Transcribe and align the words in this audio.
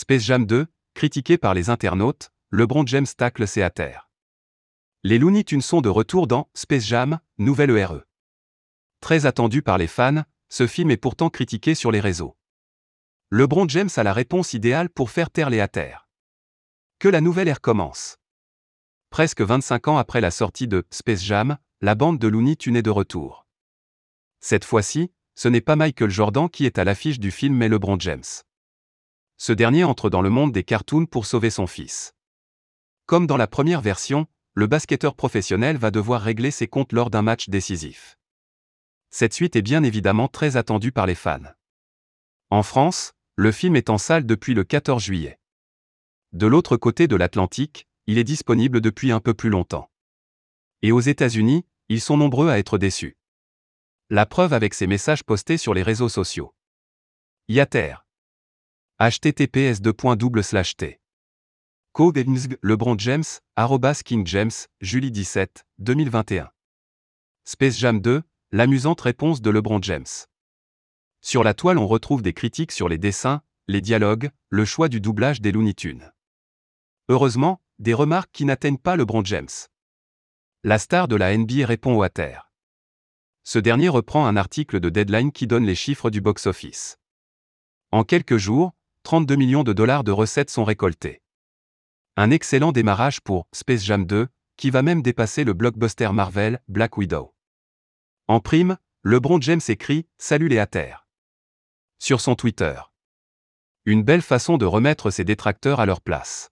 Space 0.00 0.22
Jam 0.22 0.46
2, 0.46 0.66
critiqué 0.94 1.36
par 1.36 1.52
les 1.52 1.68
internautes, 1.68 2.30
LeBron 2.52 2.86
James 2.86 3.06
tacle 3.18 3.46
ses 3.46 3.60
à 3.60 3.68
terre. 3.68 4.08
Les 5.02 5.18
Looney 5.18 5.44
Tunes 5.44 5.60
sont 5.60 5.82
de 5.82 5.90
retour 5.90 6.26
dans 6.26 6.48
Space 6.54 6.86
Jam, 6.86 7.20
nouvelle 7.36 7.68
ERE. 7.68 8.00
Très 9.02 9.26
attendu 9.26 9.60
par 9.60 9.76
les 9.76 9.86
fans, 9.86 10.22
ce 10.48 10.66
film 10.66 10.90
est 10.90 10.96
pourtant 10.96 11.28
critiqué 11.28 11.74
sur 11.74 11.90
les 11.90 12.00
réseaux. 12.00 12.34
LeBron 13.28 13.68
James 13.68 13.90
a 13.94 14.02
la 14.02 14.14
réponse 14.14 14.54
idéale 14.54 14.88
pour 14.88 15.10
faire 15.10 15.28
taire 15.28 15.50
les 15.50 15.60
à 15.60 15.68
terre. 15.68 16.08
Que 16.98 17.08
la 17.08 17.20
nouvelle 17.20 17.48
ère 17.48 17.60
commence. 17.60 18.16
Presque 19.10 19.42
25 19.42 19.88
ans 19.88 19.98
après 19.98 20.22
la 20.22 20.30
sortie 20.30 20.66
de 20.66 20.86
Space 20.88 21.22
Jam, 21.22 21.58
la 21.82 21.94
bande 21.94 22.18
de 22.18 22.26
Looney 22.26 22.56
Tunes 22.56 22.76
est 22.76 22.82
de 22.82 22.88
retour. 22.88 23.46
Cette 24.40 24.64
fois-ci, 24.64 25.12
ce 25.34 25.48
n'est 25.48 25.60
pas 25.60 25.76
Michael 25.76 26.08
Jordan 26.08 26.48
qui 26.48 26.64
est 26.64 26.78
à 26.78 26.84
l'affiche 26.84 27.20
du 27.20 27.30
film 27.30 27.54
mais 27.54 27.68
LeBron 27.68 28.00
James. 28.00 28.24
Ce 29.42 29.54
dernier 29.54 29.84
entre 29.84 30.10
dans 30.10 30.20
le 30.20 30.28
monde 30.28 30.52
des 30.52 30.64
cartoons 30.64 31.06
pour 31.06 31.24
sauver 31.24 31.48
son 31.48 31.66
fils. 31.66 32.12
Comme 33.06 33.26
dans 33.26 33.38
la 33.38 33.46
première 33.46 33.80
version, 33.80 34.26
le 34.52 34.66
basketteur 34.66 35.14
professionnel 35.14 35.78
va 35.78 35.90
devoir 35.90 36.20
régler 36.20 36.50
ses 36.50 36.68
comptes 36.68 36.92
lors 36.92 37.08
d'un 37.08 37.22
match 37.22 37.48
décisif. 37.48 38.18
Cette 39.08 39.32
suite 39.32 39.56
est 39.56 39.62
bien 39.62 39.82
évidemment 39.82 40.28
très 40.28 40.58
attendue 40.58 40.92
par 40.92 41.06
les 41.06 41.14
fans. 41.14 41.54
En 42.50 42.62
France, 42.62 43.14
le 43.34 43.50
film 43.50 43.76
est 43.76 43.88
en 43.88 43.96
salle 43.96 44.26
depuis 44.26 44.52
le 44.52 44.62
14 44.62 45.02
juillet. 45.02 45.40
De 46.32 46.46
l'autre 46.46 46.76
côté 46.76 47.08
de 47.08 47.16
l'Atlantique, 47.16 47.88
il 48.06 48.18
est 48.18 48.24
disponible 48.24 48.82
depuis 48.82 49.10
un 49.10 49.20
peu 49.20 49.32
plus 49.32 49.48
longtemps. 49.48 49.90
Et 50.82 50.92
aux 50.92 51.00
États-Unis, 51.00 51.64
ils 51.88 52.02
sont 52.02 52.18
nombreux 52.18 52.50
à 52.50 52.58
être 52.58 52.76
déçus. 52.76 53.16
La 54.10 54.26
preuve 54.26 54.52
avec 54.52 54.74
ces 54.74 54.86
messages 54.86 55.24
postés 55.24 55.56
sur 55.56 55.72
les 55.72 55.82
réseaux 55.82 56.10
sociaux. 56.10 56.54
Yater. 57.48 57.94
Https 59.02 59.80
t 60.76 61.00
Code 61.92 62.18
LeBron 62.62 62.98
James, 62.98 63.24
arrobas 63.56 64.02
King 64.04 64.26
James, 64.26 64.50
Julie 64.82 65.10
17, 65.10 65.64
2021. 65.78 66.50
Space 67.46 67.78
Jam 67.78 68.02
2, 68.02 68.22
l'amusante 68.52 69.00
réponse 69.00 69.40
de 69.40 69.48
LeBron 69.48 69.80
James. 69.80 70.04
Sur 71.22 71.42
la 71.42 71.54
toile, 71.54 71.78
on 71.78 71.86
retrouve 71.86 72.20
des 72.20 72.34
critiques 72.34 72.72
sur 72.72 72.90
les 72.90 72.98
dessins, 72.98 73.40
les 73.68 73.80
dialogues, 73.80 74.32
le 74.50 74.66
choix 74.66 74.90
du 74.90 75.00
doublage 75.00 75.40
des 75.40 75.50
Looney 75.50 75.72
Tunes. 75.72 76.12
Heureusement, 77.08 77.62
des 77.78 77.94
remarques 77.94 78.32
qui 78.34 78.44
n'atteignent 78.44 78.76
pas 78.76 78.96
LeBron 78.96 79.24
James. 79.24 79.48
La 80.62 80.78
star 80.78 81.08
de 81.08 81.16
la 81.16 81.34
NBA 81.34 81.64
répond 81.64 81.98
au 81.98 82.06
terre. 82.10 82.52
Ce 83.44 83.58
dernier 83.58 83.88
reprend 83.88 84.26
un 84.26 84.36
article 84.36 84.78
de 84.78 84.90
Deadline 84.90 85.32
qui 85.32 85.46
donne 85.46 85.64
les 85.64 85.74
chiffres 85.74 86.10
du 86.10 86.20
box-office. 86.20 86.98
En 87.92 88.04
quelques 88.04 88.36
jours, 88.36 88.74
32 89.02 89.36
millions 89.36 89.62
de 89.62 89.72
dollars 89.72 90.04
de 90.04 90.12
recettes 90.12 90.50
sont 90.50 90.64
récoltés. 90.64 91.22
Un 92.16 92.30
excellent 92.30 92.72
démarrage 92.72 93.20
pour 93.20 93.46
Space 93.52 93.82
Jam 93.82 94.04
2, 94.04 94.28
qui 94.56 94.70
va 94.70 94.82
même 94.82 95.02
dépasser 95.02 95.44
le 95.44 95.54
blockbuster 95.54 96.12
Marvel, 96.12 96.60
Black 96.68 96.96
Widow. 96.96 97.34
En 98.28 98.40
prime, 98.40 98.76
LeBron 99.02 99.40
James 99.40 99.60
écrit 99.68 100.06
Salut 100.18 100.48
les 100.48 100.64
terre 100.66 101.06
sur 102.00 102.20
son 102.22 102.34
Twitter. 102.34 102.80
Une 103.84 104.02
belle 104.02 104.22
façon 104.22 104.56
de 104.56 104.64
remettre 104.64 105.10
ses 105.10 105.22
détracteurs 105.22 105.80
à 105.80 105.86
leur 105.86 106.00
place. 106.00 106.50